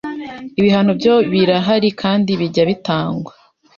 [0.59, 3.31] Ibihano byo birahari kandi bijya bitangwa